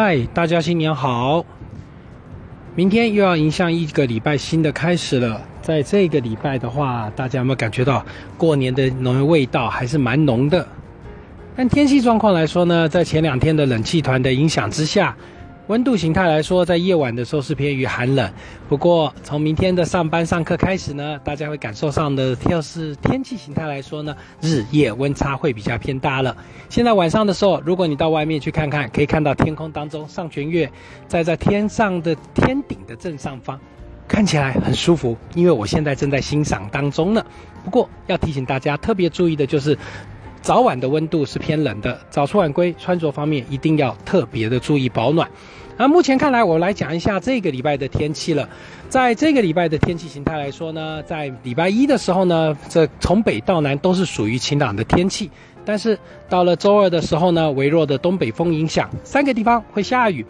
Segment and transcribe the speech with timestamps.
[0.00, 1.44] 嗨，大家新年好！
[2.76, 5.42] 明天又要迎向一个礼拜新的开始了。
[5.60, 8.06] 在这个礼拜的话，大家有没有感觉到
[8.36, 10.64] 过年的浓味道还是蛮浓的？
[11.56, 15.16] 但天气状况来说呢，在前两天的冷气团的影响之下。
[15.68, 18.32] 温度形态来说，在夜晚的时候是偏于寒冷。
[18.70, 26.34] 不过，从明天的上班上课开始呢，大家会感受上的，要是天气形态来说呢，日夜温差会比较偏大了。
[26.70, 30.70] 现在晚上的时候，如果你到外面去看看，可以看到天空当中上弦月
[31.06, 33.60] 在在天上的天顶的正上方，
[34.08, 35.14] 看起来很舒服。
[35.34, 37.22] 因为我现在正在欣赏当中呢。
[37.62, 39.76] 不过要提醒大家特别注意的就是。
[40.40, 45.28] 早晚的温度是偏冷的，早出晚归，穿着方面一定要特别的注意保暖。
[45.76, 48.48] 那目前看来，我来讲一下这个礼拜的天气了。
[48.88, 55.30] 在这个礼拜的天气形态来说呢，在礼拜一的时候呢，这从北到南都是属于晴朗的天气。
[55.64, 60.24] 但是到了周二的时候呢，微弱的东北风影响，三个地方会下雨。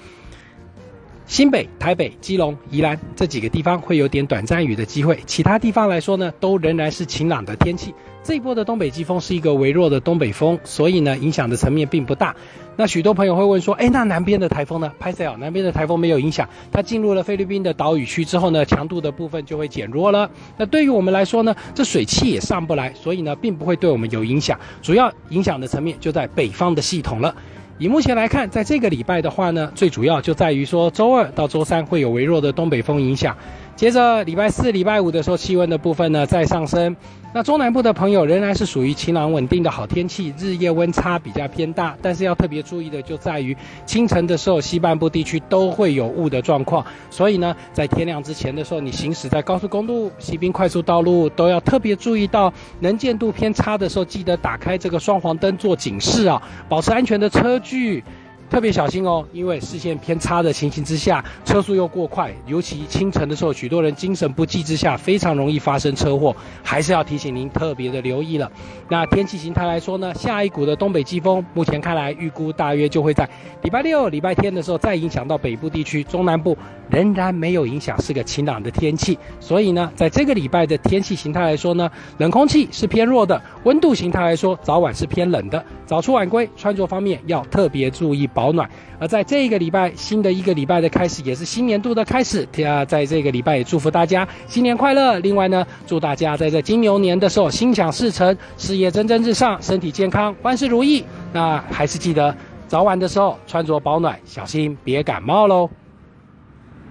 [1.29, 7.95] 新北、台北、基隆、宜兰这几个地方会有点短暂雨的机会，其他地方来说呢，都仍然是晴朗的天气。
[8.25, 12.35] 这一波的东北季风是一个微弱的东北风，所以呢，影响的层面并不大。
[12.77, 14.91] 那许多朋友会问说，哎，那南边的台风呢？
[14.99, 20.31] 拍摄啊，南边的台风没有影响，它进入了菲律宾的岛屿区之后呢，强度的部分就会减弱了。
[20.57, 24.59] 那对于我们来说呢，这水汽也上不来，所以呢，并不会对我们有影响。
[24.81, 27.35] 主要影响的层面就在北方的系统了。
[27.79, 33.37] 以目前来看，在这个礼拜的话呢，最主要就在于说，周二到周三会有微弱的东北风影响。
[33.77, 36.97] 接着礼拜四、礼拜五的时候，气温的部分呢再上升。
[37.33, 41.95] 那中南部的朋友仍然是属于晴朗稳定的好天气，日夜温差比较偏大。
[42.03, 43.57] 但是要特别注意的就在于
[43.87, 46.85] 清晨的时候，西半部地区都会有雾的状况。
[47.11, 58.03] 所以呢，在天亮之前的时候，你行驶在高速公路、西滨快速道路都要特别注意到能见度偏差的时候，记得打开这个双黄灯做警示啊，保持安全的车剧。
[58.51, 68.51] 特别小心哦，因为视线偏差的情形之下，车速又过快，尤其清晨的时候，许多人精神不济之下，非常容易发生车祸，还是要提醒您特别的留意了。
[68.89, 73.29] 那天气形态来说呢，下一股的东北季风，目前看来预估大约就会在
[73.63, 76.57] 礼拜六、礼拜天的时候再影响到北部地区，中南部
[76.91, 79.19] 仍然没有影响，是个晴朗的天气。
[79.41, 88.27] 所以呢，在这个礼拜的天气形态来说呢，冷空气是偏弱的，温度形态来说，早晚是偏冷的，早出晚归，穿着方面要特别注意。
[88.39, 92.47] 保暖，而在这个礼拜，新的一个礼拜的开始，也是新年度的开始。
[92.65, 95.19] 啊，在这个礼拜也祝福大家新年快乐。
[95.19, 101.05] 另外呢，祝大家在这金牛年的时候心想事成，事业蒸蒸日上，身体健康，万事如意。
[101.33, 102.33] 那还是记得
[102.69, 105.69] 早晚的时候穿着保暖，小心别感冒喽。